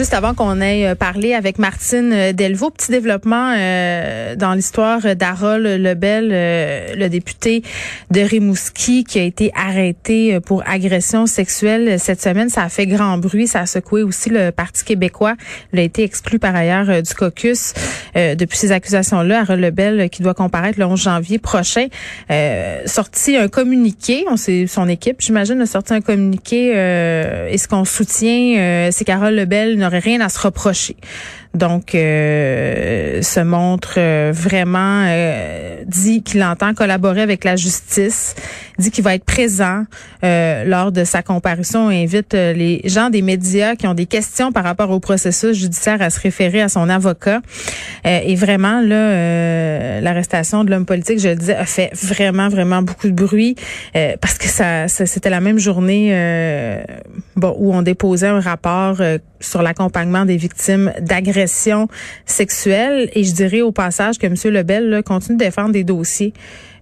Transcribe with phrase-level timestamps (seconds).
[0.00, 5.14] Juste avant qu'on ait euh, parlé avec Martine euh, Delvaux, petit développement euh, dans l'histoire
[5.14, 6.30] d'Harold Lebel,
[6.96, 7.62] le député
[8.10, 12.48] de Rimouski qui a été arrêté pour agression sexuelle cette semaine.
[12.48, 15.34] Ça a fait grand bruit, ça a secoué aussi le Parti québécois.
[15.74, 17.74] Il a été exclu par ailleurs du caucus
[18.14, 19.40] depuis ces accusations-là.
[19.40, 21.88] Harold Lebel qui doit comparaître le 11 janvier prochain,
[22.86, 26.70] sorti un communiqué, on sait son équipe, j'imagine, a sorti un communiqué
[27.50, 30.96] et ce qu'on soutient, c'est qu'Harold Lebel rien à se reprocher.
[31.52, 38.36] Donc, euh, se montre euh, vraiment euh, dit qu'il entend collaborer avec la justice,
[38.78, 39.84] dit qu'il va être présent
[40.22, 44.90] lors de sa comparution invite les gens des médias qui ont des questions par rapport
[44.90, 47.40] au processus judiciaire à se référer à son avocat.
[48.04, 53.08] et vraiment, là, l'arrestation de l'homme politique, je le disais, a fait vraiment, vraiment beaucoup
[53.08, 53.56] de bruit
[54.20, 56.12] parce que ça, c'était la même journée
[57.36, 59.00] bon, où on déposait un rapport
[59.40, 61.88] sur l'accompagnement des victimes d'agressions
[62.26, 63.10] sexuelles.
[63.14, 64.34] Et je dirais au passage que M.
[64.44, 66.32] Lebel continue de défendre des dossiers.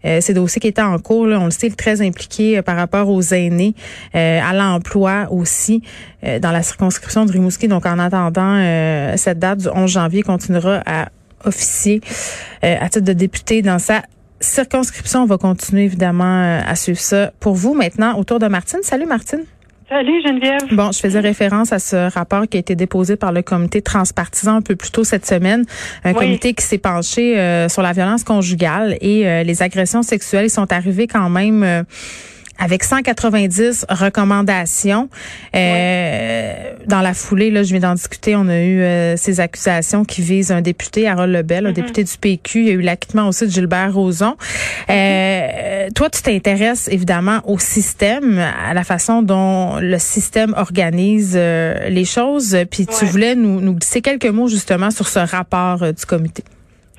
[0.05, 2.77] Euh, ces dossiers qui étaient en cours, là, on le sait, très impliqué euh, par
[2.77, 3.75] rapport aux aînés,
[4.15, 5.83] euh, à l'emploi aussi,
[6.23, 7.69] dans la circonscription de Rimouski.
[7.69, 8.61] Donc, en attendant,
[9.17, 11.11] cette date du 11 janvier continuera à
[11.45, 12.01] officier
[12.63, 14.03] à titre de député dans sa
[14.41, 15.23] circonscription.
[15.23, 17.75] On va continuer évidemment à suivre ça pour vous.
[17.75, 18.81] Maintenant, autour de Martine.
[18.83, 19.45] Salut Martine.
[19.89, 20.61] Salut Geneviève.
[20.73, 24.57] Bon, je faisais référence à ce rapport qui a été déposé par le comité transpartisan
[24.57, 25.65] un peu plus tôt cette semaine,
[26.05, 30.45] un comité qui s'est penché euh, sur la violence conjugale et euh, les agressions sexuelles.
[30.45, 31.85] Ils sont arrivés quand même euh,
[32.59, 35.09] avec 190 recommandations.
[35.55, 40.05] Euh, dans la foulée, là, je viens d'en discuter, on a eu euh, ces accusations
[40.05, 41.75] qui visent un député, Harold Lebel, un mm-hmm.
[41.75, 42.61] député du PQ.
[42.61, 44.37] Il y a eu l'acquittement aussi de Gilbert Rozon.
[44.91, 52.05] Euh, toi, tu t'intéresses évidemment au système, à la façon dont le système organise les
[52.05, 52.57] choses.
[52.71, 56.43] Puis tu voulais nous, nous glisser quelques mots justement sur ce rapport du comité.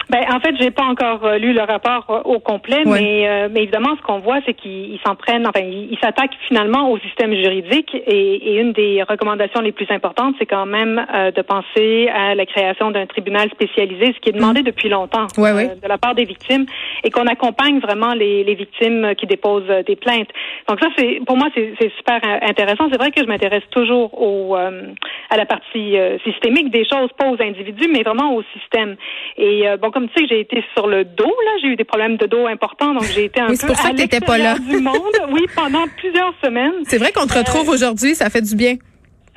[0.09, 3.47] Ben, en fait, j'ai pas encore euh, lu le rapport euh, au complet, mais, euh,
[3.51, 7.31] mais évidemment, ce qu'on voit, c'est qu'ils s'en prennent, enfin, ils s'attaquent finalement au système
[7.35, 7.95] juridique.
[8.07, 11.05] Et, et, une des recommandations les plus importantes, c'est quand même
[11.35, 14.63] de penser à la création d'un tribunal spécialisé, ce qui est demandé mm.
[14.63, 16.65] depuis longtemps de la part des victimes,
[17.03, 20.29] et qu'on accompagne vraiment les, les, victimes qui déposent des plaintes.
[20.67, 22.87] Donc ça, c'est pour moi, c'est super intéressant.
[22.91, 27.41] C'est vrai que je m'intéresse toujours au, à la partie systémique des choses, pas aux
[27.41, 28.95] individus, mais vraiment au système.
[29.37, 31.51] Et bon, comme tu sais, j'ai été sur le dos, là.
[31.61, 33.89] J'ai eu des problèmes de dos importants, donc j'ai été un oui, peu pour ça
[33.89, 34.57] à pas là.
[34.57, 34.95] du monde.
[35.29, 36.71] Oui, pendant plusieurs semaines.
[36.87, 38.77] C'est vrai qu'on te retrouve euh, aujourd'hui, ça fait du bien.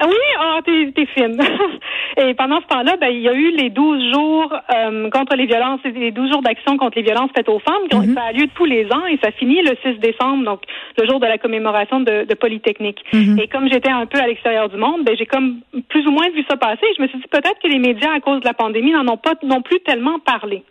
[0.02, 1.38] Ah oui, ah, t'es, fine.
[2.16, 5.46] et pendant ce temps-là, ben, il y a eu les 12 jours euh, contre les
[5.46, 7.86] violences, les 12 jours d'action contre les violences faites aux femmes.
[7.88, 8.14] Mm-hmm.
[8.14, 10.62] Ça a lieu tous les ans et ça finit le 6 décembre, donc
[10.98, 12.98] le jour de la commémoration de, Polytechnique.
[13.12, 13.42] Mm-hmm.
[13.44, 16.28] Et comme j'étais un peu à l'extérieur du monde, ben, j'ai comme plus ou moins
[16.30, 16.86] vu ça passer.
[16.96, 19.16] Je me suis dit peut-être que les médias, à cause de la pandémie, n'en ont
[19.16, 20.64] pas non plus tellement parlé.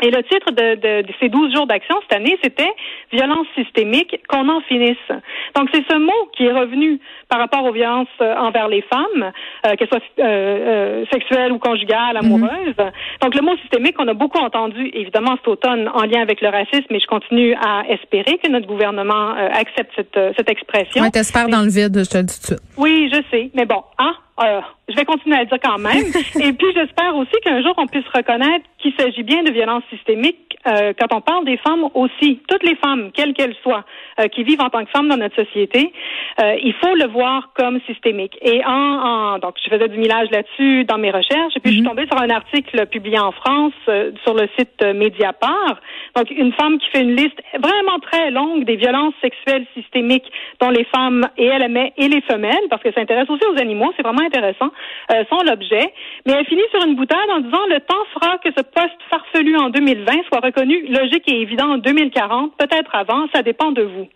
[0.00, 2.70] Et le titre de, de, de ces 12 jours d'action cette année, c'était
[3.12, 4.96] Violence systémique, qu'on en finisse.
[5.56, 9.32] Donc c'est ce mot qui est revenu par rapport aux violences euh, envers les femmes,
[9.66, 12.24] euh, qu'elles soient euh, euh, sexuelles ou conjugales, mhm.
[12.24, 12.76] amoureuses.
[13.22, 16.48] Donc le mot systémique, on a beaucoup entendu évidemment cet automne en lien avec le
[16.48, 21.02] racisme, et je continue à espérer que notre gouvernement accepte cette, cette expression.
[21.02, 22.76] Ouais, t'espères dans le vide, je te le dis tout de suite.
[22.76, 26.04] Oui, je sais, mais bon, hein, euh, je vais continuer à le dire quand même.
[26.42, 30.56] Et puis, j'espère aussi qu'un jour, on puisse reconnaître qu'il s'agit bien de violence systémique
[30.66, 32.40] euh, quand on parle des femmes aussi.
[32.48, 33.84] Toutes les femmes, quelles qu'elles soient,
[34.20, 35.92] euh, qui vivent en tant que femmes dans notre société,
[36.62, 38.38] il faut le voir comme systémique.
[38.42, 41.56] Et en, en donc, je faisais du millage là-dessus dans mes recherches.
[41.56, 41.88] Et puis, je suis mhm.
[41.88, 43.72] tombée sur un article publié en France
[44.22, 45.80] sur le site Mediapart.
[46.16, 50.70] Donc, une femme qui fait une liste vraiment très longue des violences sexuelles systémiques dont
[50.70, 53.92] les femmes et elle et les femelles, parce que ça intéresse aussi aux animaux.
[53.96, 54.70] C'est vraiment intéressant,
[55.10, 55.92] euh, sont l'objet.
[56.26, 59.56] Mais elle finit sur une boutade en disant le temps fera que ce poste farfelu
[59.56, 64.08] en 2020 soit reconnu logique et évident en 2040, peut-être avant, ça dépend de vous.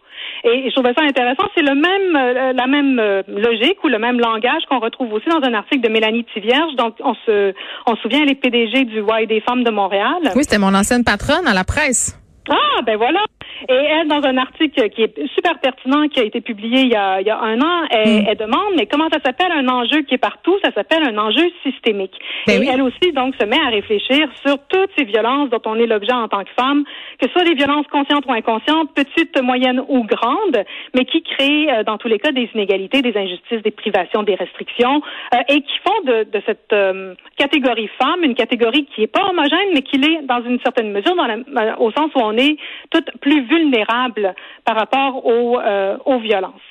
[0.45, 1.45] Et je trouvais ça intéressant.
[1.55, 5.29] C'est le même, euh, la même euh, logique ou le même langage qu'on retrouve aussi
[5.29, 6.75] dans un article de Mélanie Tivierge.
[6.77, 7.55] Donc, on se,
[7.87, 10.19] on se souvient, les PDG du Y des femmes de Montréal.
[10.35, 12.19] Oui, c'était mon ancienne patronne à la presse.
[12.51, 13.21] Ah, ben voilà.
[13.69, 16.97] Et elle, dans un article qui est super pertinent, qui a été publié il y
[16.97, 20.03] a, il y a un an, elle, elle demande, mais comment ça s'appelle un enjeu
[20.03, 20.57] qui est partout?
[20.65, 22.15] Ça s'appelle un enjeu systémique.
[22.47, 22.69] Ben et oui.
[22.73, 26.13] elle aussi, donc, se met à réfléchir sur toutes ces violences dont on est l'objet
[26.13, 26.85] en tant que femme,
[27.21, 31.71] que ce soit des violences conscientes ou inconscientes, petites, moyennes ou grandes, mais qui créent,
[31.73, 35.03] euh, dans tous les cas, des inégalités, des injustices, des privations, des restrictions,
[35.35, 39.25] euh, et qui font de, de cette euh, catégorie femme une catégorie qui est pas
[39.31, 42.57] homogène, mais qui l'est dans une certaine mesure, dans la- au sens où on est
[42.91, 44.35] toutes plus vulnérables
[44.65, 46.69] par rapport aux, euh, aux violences.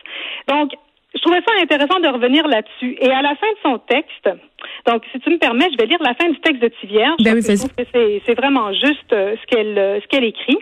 [0.48, 0.72] Donc,
[1.14, 2.98] je trouvais ça intéressant de revenir là-dessus.
[3.00, 4.30] Et à la fin de son texte,
[4.88, 7.18] donc si tu me permets, je vais lire la fin du texte de Tivierge.
[7.20, 7.70] Ben oui, parce que je vas-y.
[7.70, 10.58] trouve que c'est, vraiment juste ce qu'elle euh, ce qu'elle écrit.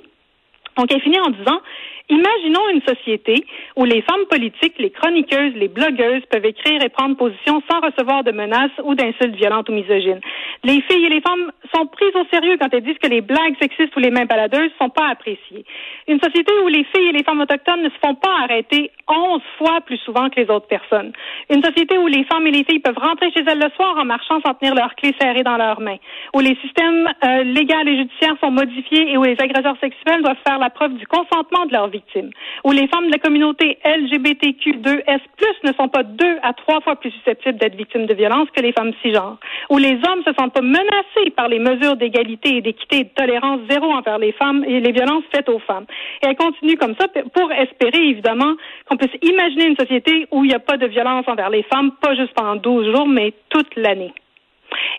[0.77, 1.61] Donc, elle finit en disant
[2.09, 3.45] Imaginons une société
[3.75, 8.23] où les femmes politiques, les chroniqueuses, les blogueuses peuvent écrire et prendre position sans recevoir
[8.23, 10.19] de menaces ou d'insultes violentes ou misogynes.
[10.63, 13.55] Les filles et les femmes sont prises au sérieux quand elles disent que les blagues
[13.61, 15.65] sexistes ou les mains baladeuses sont pas appréciées.
[16.07, 19.43] Une société où les filles et les femmes autochtones ne se font pas arrêter onze
[19.59, 21.13] fois plus souvent que les autres personnes.
[21.49, 24.05] Une société où les femmes et les filles peuvent rentrer chez elles le soir en
[24.05, 25.97] marchant sans tenir leurs clés serrées dans leurs mains.
[26.35, 30.41] Où les systèmes euh, légaux et judiciaires sont modifiés et où les agresseurs sexuels doivent
[30.47, 32.31] faire la preuve du consentement de leurs victimes.
[32.63, 35.19] Où les femmes de la communauté LGBTQ2S+,
[35.63, 38.71] ne sont pas deux à trois fois plus susceptibles d'être victimes de violences que les
[38.71, 39.37] femmes cisgenres.
[39.69, 43.09] Où les hommes se sentent pas menacés par les mesures d'égalité et d'équité et de
[43.09, 45.85] tolérance zéro envers les femmes et les violences faites aux femmes.
[46.21, 48.53] Et elle continue comme ça pour espérer, évidemment,
[48.87, 51.91] qu'on puisse imaginer une société où il n'y a pas de violence envers les femmes,
[52.01, 54.13] pas juste pendant 12 jours, mais toute l'année.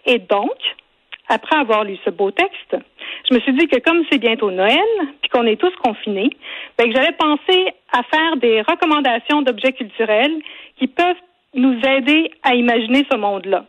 [0.07, 0.57] Et donc,
[1.31, 2.77] après avoir lu ce beau texte,
[3.29, 4.79] je me suis dit que comme c'est bientôt Noël,
[5.23, 6.31] puis qu'on est tous confinés,
[6.77, 10.43] ben que j'allais penser à faire des recommandations d'objets culturels
[10.77, 11.17] qui peuvent
[11.55, 13.65] nous aider à imaginer ce monde-là.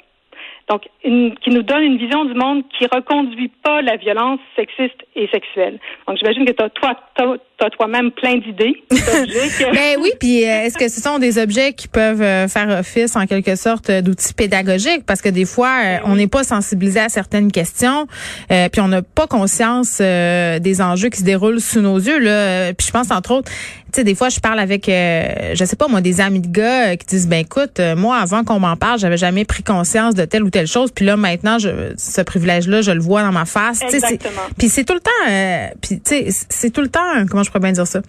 [0.69, 4.95] Donc, une, qui nous donne une vision du monde qui reconduit pas la violence sexiste
[5.15, 5.79] et sexuelle.
[6.07, 8.81] Donc, j'imagine que tu as toi, t'as- t'as toi-même plein d'idées,
[9.73, 13.15] Ben oui, puis euh, est-ce que ce sont des objets qui peuvent euh, faire office
[13.15, 15.05] en quelque sorte euh, d'outils pédagogiques?
[15.05, 18.07] Parce que des fois euh, on n'est pas sensibilisé à certaines questions,
[18.51, 22.19] euh, puis on n'a pas conscience euh, des enjeux qui se déroulent sous nos yeux
[22.19, 22.73] là.
[22.73, 23.51] Puis je pense entre autres,
[23.91, 26.47] tu sais des fois je parle avec euh, je sais pas moi des amis de
[26.47, 29.63] gars euh, qui disent ben écoute, euh, moi avant qu'on m'en parle, j'avais jamais pris
[29.63, 33.01] conscience de telle ou telle chose, puis là maintenant je, ce privilège là, je le
[33.01, 34.41] vois dans ma face, Exactement.
[34.57, 37.49] puis c'est tout le temps, euh, puis tu sais, c'est tout le temps, comment je
[37.49, 38.01] pourrais bien dire ça?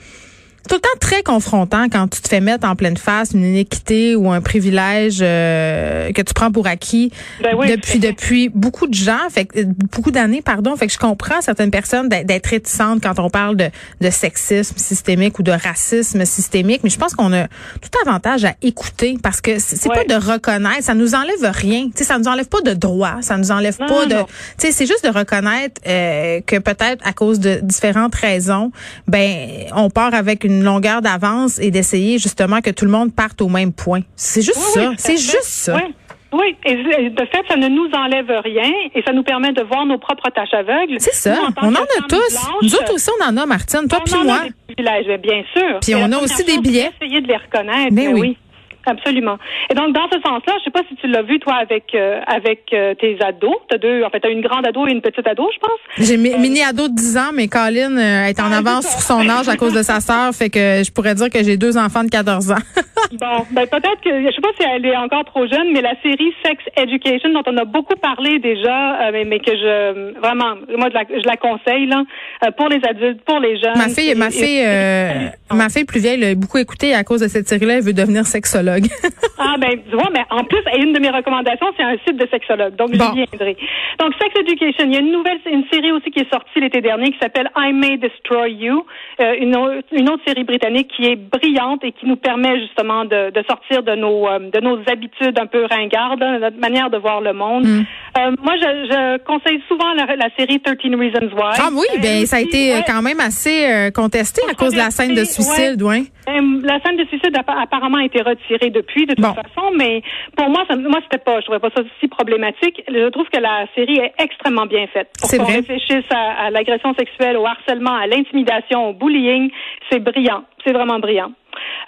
[0.69, 4.17] Tout le temps très confrontant quand tu te fais mettre en pleine face une inéquité
[4.17, 7.11] ou un privilège euh, que tu prends pour acquis
[7.43, 9.49] Ben oui, depuis depuis beaucoup de gens, fait
[9.93, 10.75] beaucoup d'années, pardon.
[10.77, 13.67] Fait que je comprends certaines personnes d'être réticentes quand on parle de,
[14.01, 18.55] de sexisme systémique ou de racisme systémique, mais je pense qu'on a tout avantage à
[18.63, 20.05] écouter parce que c'est Ouais.
[20.07, 21.87] pas de reconnaître, ça nous enlève rien.
[21.87, 24.27] Tu sais, ça nous enlève pas de droit, ça nous enlève Non, pas non, de.
[24.59, 28.71] Tu sais, c'est juste de reconnaître euh, que peut-être à cause de différentes raisons,
[29.09, 33.41] ben on part avec une longueur d'avance et d'essayer justement que tout le monde parte
[33.41, 34.01] au même point.
[34.17, 34.89] C'est juste Oui, ça.
[34.91, 35.77] oui, c'est juste ça.
[35.77, 35.95] Oui.
[36.35, 36.75] Oui, et
[37.11, 40.31] de fait, ça ne nous enlève rien et ça nous permet de voir nos propres
[40.31, 40.97] tâches aveugles.
[40.99, 41.35] C'est ça.
[41.35, 42.17] Nous, On en a tous.
[42.17, 42.33] blanches,
[42.63, 43.87] Nous autres aussi, on en a, Martine.
[43.87, 44.39] Toi on puis en a moi.
[44.45, 45.79] des privilèges, bien sûr.
[45.83, 46.91] Puis on a aussi des billets.
[47.03, 47.95] Essayer de les reconnaître.
[47.95, 48.39] Ben mais oui.
[48.87, 49.37] Absolument.
[49.71, 52.21] Et donc, dans ce sens-là, je sais pas si tu l'as vu, toi, avec euh,
[52.27, 53.55] avec euh, tes ados.
[53.69, 56.07] T'as deux, en fait, t'as une grande ado et une petite ado, je pense.
[56.09, 59.01] J'ai mi- mini ado de 10 ans, mais Colin euh, est en Ah, avance sur
[59.01, 61.77] son âge à cause de sa sœur, fait que je pourrais dire que j'ai deux
[61.79, 62.57] enfants de 14 ans.
[63.21, 65.93] Bon, ben peut-être que je sais pas si elle est encore trop jeune, mais la
[66.03, 70.55] série Sex Education dont on a beaucoup parlé déjà, euh, mais, mais que je vraiment,
[70.79, 72.05] moi je la, je la conseille là
[72.47, 73.77] euh, pour les adultes, pour les jeunes.
[73.77, 77.05] ma fille, ma Et- fille, et- euh, ma fille plus vieille l'a beaucoup écouté à
[77.05, 78.87] cause de cette série-là, elle veut devenir sexologue.
[79.45, 82.29] Ah ben tu vois, mais en plus, une de mes recommandations, c'est un site de
[82.31, 83.07] sexologue, donc Bon.
[83.13, 83.57] j'y viendrai.
[83.99, 86.81] Donc Sex Education, il y a une nouvelle, une série aussi qui est sortie l'été
[86.81, 88.87] dernier qui s'appelle I May Destroy You,
[89.21, 93.05] euh, une, au- une autre série britannique qui est brillante et qui nous permet justement
[93.05, 96.89] de, de sortir de nos euh, de nos habitudes un peu ringardes, hein, notre manière
[96.91, 97.67] de voir le monde.
[97.67, 97.85] Mm.
[98.19, 101.57] Euh, moi, je, je conseille souvent la, la série 13 Reasons Why.
[101.59, 102.85] ah oui, ben ça a été euh, ouais.
[102.87, 106.03] quand même assez euh, contesté à cause de la scène de suicide, ouais.
[106.29, 109.33] Euh, La scène de suicide a apparemment été retirée depuis, de toute Bon.
[109.35, 110.03] façon, mais
[110.37, 112.83] pour moi, ça, moi c'était pas, je trouvais pas ça si problématique.
[112.87, 115.09] Je trouve que la série est extrêmement bien faite.
[115.19, 115.57] Pour C'est qu'on vrai.
[115.57, 119.51] réfléchisse à, à l'agression sexuelle, au harcèlement, à l'intimidation, au bullying,
[119.91, 120.45] c'est brillant.
[120.67, 121.33] C'est vraiment brillant.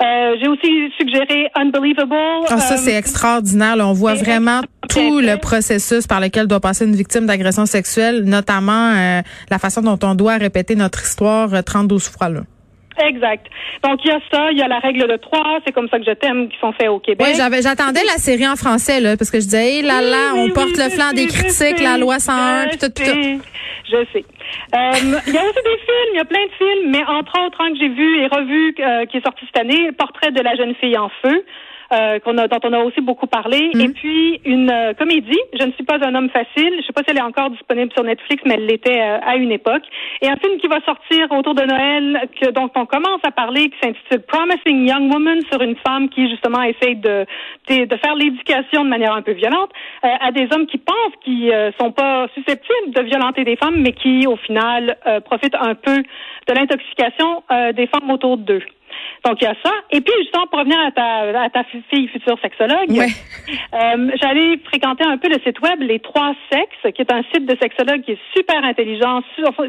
[0.03, 2.15] Euh, J'ai aussi suggéré Unbelievable.
[2.49, 3.77] Ah, ça, Euh, c'est extraordinaire.
[3.77, 3.87] là.
[3.87, 8.93] On voit vraiment tout le processus par lequel doit passer une victime d'agression sexuelle, notamment
[8.95, 9.21] euh,
[9.51, 12.29] la façon dont on doit répéter notre histoire euh, 32 fois.
[12.29, 12.41] Là.
[13.07, 13.47] Exact.
[13.83, 15.99] Donc, il y a ça, il y a la règle de trois, c'est comme ça
[15.99, 17.27] que je t'aime, qui sont faits au Québec.
[17.29, 20.31] Oui, j'avais, j'attendais la série en français, là, parce que je disais, hé là là,
[20.35, 22.87] Oui, on oui, porte oui, le flanc des critiques, sais, la loi 101, puis tout,
[22.91, 23.03] tout.
[23.05, 23.39] sais,
[23.91, 24.25] Je sais.
[24.75, 27.47] Euh, il y a aussi des films, il y a plein de films, mais entre
[27.47, 30.41] autres, un que j'ai vu et revu euh, qui est sorti cette année, Portrait de
[30.41, 31.45] la jeune fille en feu.
[31.95, 33.71] Euh, qu'on a, dont on a aussi beaucoup parlé.
[33.79, 36.73] Et puis une euh, comédie, Je ne suis pas un homme facile.
[36.81, 39.37] Je sais pas si elle est encore disponible sur Netflix, mais elle l'était euh, à
[39.37, 39.83] une époque.
[40.21, 43.71] Et un film qui va sortir autour de Noël, que, dont on commence à parler,
[43.71, 47.27] qui s'intitule Promising Young Woman, sur une femme qui justement essaie de,
[47.69, 49.71] de, de faire l'éducation de manière un peu violente
[50.05, 53.93] euh, à des hommes qui pensent qu'ils sont pas susceptibles de violenter des femmes, mais
[53.93, 57.43] qui au final profitent un peu de l'intoxication
[57.75, 58.63] des femmes autour d'eux.
[59.25, 59.73] Donc, il y a ça.
[59.91, 63.09] Et puis, justement, pour revenir à ta, à ta fille future sexologue, Ouais.
[63.75, 67.47] euh, j'allais fréquenter un peu le site web Les Trois Sexes, qui est un site
[67.47, 69.23] de sexologue qui est super intelligent.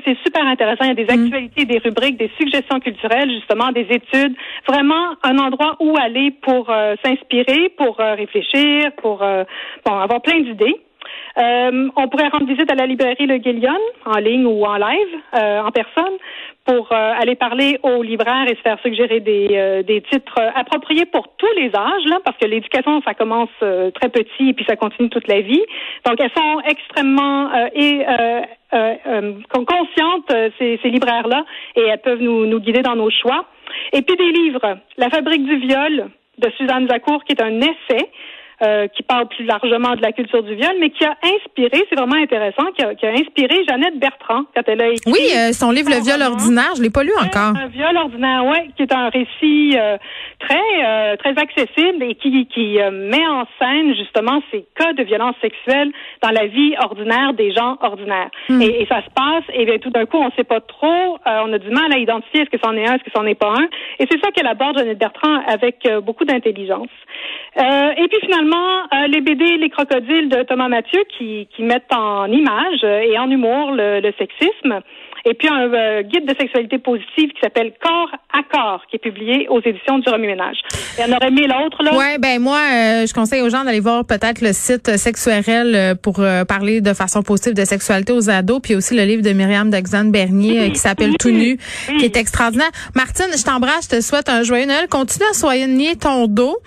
[0.06, 0.84] C'est super intéressant.
[0.86, 4.36] Il y a des actualités, des rubriques, des suggestions culturelles, justement, des études.
[4.68, 9.44] Vraiment un endroit où aller pour euh, s'inspirer, pour euh, réfléchir, pour euh,
[9.86, 10.76] bon, avoir plein d'idées.
[11.38, 15.16] Euh, on pourrait rendre visite à la librairie Le Guélion, en ligne ou en live,
[15.38, 16.14] euh, en personne,
[16.66, 21.06] pour euh, aller parler aux libraires et se faire suggérer des, euh, des titres appropriés
[21.06, 24.76] pour tous les âges, là, parce que l'éducation, ça commence très petit et puis ça
[24.76, 25.64] continue toute la vie.
[26.06, 28.06] Donc, elles sont extrêmement et
[28.72, 33.46] con- conscientes, ces, ces libraires-là, et elles peuvent nous, nous guider dans nos choix.
[33.94, 34.78] Et puis des livres.
[34.98, 38.10] La fabrique du viol de Suzanne Zacour, qui est un essai
[38.62, 41.96] euh, qui parle plus largement de la culture du viol, mais qui a inspiré, c'est
[41.96, 45.12] vraiment intéressant, qui a, qui a inspiré Jeannette Bertrand quand elle a écrit.
[45.12, 47.54] Oui, euh, son livre Le viol ordinaire, je l'ai pas lu encore.
[47.56, 49.98] Un viol ordinaire, ouais, qui est un récit euh,
[50.40, 55.04] très euh, très accessible et qui qui euh, met en scène justement ces cas de
[55.04, 58.30] violence sexuelle dans la vie ordinaire des gens ordinaires.
[58.50, 61.44] Et, et ça se passe et bien tout d'un coup on sait pas trop, euh,
[61.46, 63.36] on a du mal à identifier est-ce que c'en est un, est-ce que c'en est
[63.36, 63.68] pas un.
[64.00, 66.90] Et c'est ça qu'elle aborde Jeannette Bertrand avec beaucoup d'intelligence.
[67.58, 71.94] Euh, et puis finalement euh, les BD Les crocodiles de Thomas Mathieu qui qui mettent
[71.94, 74.82] en image et en humour le sexisme.
[75.28, 79.00] Et puis un euh, guide de sexualité positive qui s'appelle Corps à corps, qui est
[79.00, 80.58] publié aux éditions du Remue-Ménage.
[81.00, 81.96] Et on aurait mis l'autre, là.
[81.98, 85.96] Ouais, ben moi, euh, je conseille aux gens d'aller voir peut-être le site Sexuel euh,
[85.96, 89.32] pour euh, parler de façon positive de sexualité aux ados, puis aussi le livre de
[89.32, 91.14] Myriam Dexane Bernier euh, qui s'appelle.
[91.20, 91.58] Tout nu,
[91.98, 92.70] qui est extraordinaire.
[92.94, 94.88] Martine, je t'embrasse, je te souhaite un joyeux Noël.
[94.90, 96.58] Continue à soigner ton dos.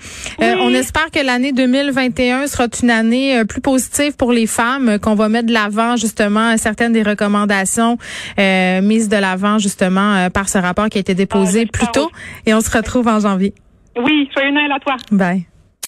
[0.43, 0.61] Euh, Oui.
[0.63, 5.29] on espère que l'année 2021 sera une année plus positive pour les femmes, qu'on va
[5.29, 7.99] mettre de l'avant justement certaines des recommandations
[8.39, 8.48] euh,
[8.83, 12.03] mises de l'avant justement euh, par ce rapport qui a été déposé Ah, plus j'espère
[12.05, 12.11] tôt.
[12.47, 13.55] Et on se retrouve en janvier.
[13.97, 14.97] Oui, joyeux Noël à toi.
[15.11, 15.47] Bye.